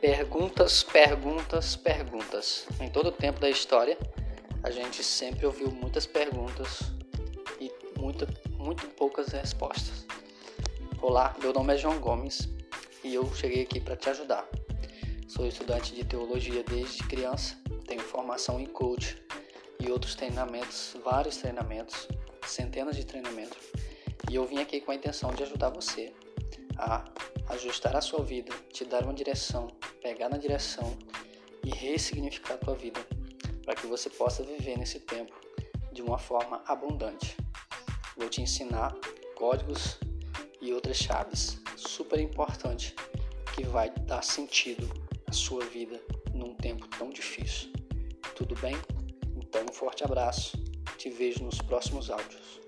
Perguntas, 0.00 0.84
perguntas, 0.84 1.74
perguntas. 1.74 2.66
Em 2.80 2.88
todo 2.88 3.08
o 3.08 3.12
tempo 3.12 3.40
da 3.40 3.50
história, 3.50 3.98
a 4.62 4.70
gente 4.70 5.02
sempre 5.02 5.44
ouviu 5.44 5.72
muitas 5.72 6.06
perguntas 6.06 6.92
e 7.60 7.68
muita, 7.98 8.28
muito 8.52 8.86
poucas 8.90 9.32
respostas. 9.32 10.06
Olá, 11.02 11.34
meu 11.42 11.52
nome 11.52 11.74
é 11.74 11.76
João 11.76 11.98
Gomes 11.98 12.48
e 13.02 13.12
eu 13.12 13.28
cheguei 13.34 13.64
aqui 13.64 13.80
para 13.80 13.96
te 13.96 14.08
ajudar. 14.08 14.48
Sou 15.26 15.48
estudante 15.48 15.92
de 15.92 16.04
teologia 16.04 16.62
desde 16.62 17.02
criança, 17.02 17.56
tenho 17.84 18.00
formação 18.00 18.60
em 18.60 18.66
coach 18.66 19.20
e 19.80 19.90
outros 19.90 20.14
treinamentos, 20.14 20.96
vários 21.04 21.38
treinamentos, 21.38 22.06
centenas 22.46 22.94
de 22.94 23.04
treinamentos, 23.04 23.58
e 24.30 24.36
eu 24.36 24.46
vim 24.46 24.58
aqui 24.58 24.80
com 24.80 24.92
a 24.92 24.94
intenção 24.94 25.32
de 25.34 25.42
ajudar 25.42 25.70
você 25.70 26.12
a 26.78 27.04
ajustar 27.48 27.96
a 27.96 28.00
sua 28.00 28.22
vida, 28.22 28.54
te 28.72 28.84
dar 28.84 29.02
uma 29.02 29.14
direção, 29.14 29.68
pegar 30.08 30.30
na 30.30 30.38
direção 30.38 30.96
e 31.62 31.68
ressignificar 31.68 32.54
a 32.54 32.56
tua 32.56 32.74
vida, 32.74 32.98
para 33.62 33.74
que 33.74 33.86
você 33.86 34.08
possa 34.08 34.42
viver 34.42 34.78
nesse 34.78 35.00
tempo 35.00 35.38
de 35.92 36.00
uma 36.00 36.16
forma 36.16 36.62
abundante. 36.64 37.36
Vou 38.16 38.26
te 38.26 38.40
ensinar 38.40 38.96
códigos 39.36 39.98
e 40.62 40.72
outras 40.72 40.96
chaves 40.96 41.60
super 41.76 42.18
importantes 42.18 42.94
que 43.54 43.64
vai 43.64 43.90
dar 44.06 44.22
sentido 44.22 44.88
à 45.26 45.32
sua 45.32 45.62
vida 45.66 46.00
num 46.32 46.54
tempo 46.54 46.88
tão 46.96 47.10
difícil. 47.10 47.70
Tudo 48.34 48.54
bem? 48.54 48.76
Então, 49.36 49.62
um 49.70 49.74
forte 49.74 50.04
abraço. 50.04 50.56
Te 50.96 51.10
vejo 51.10 51.44
nos 51.44 51.60
próximos 51.60 52.08
áudios. 52.08 52.62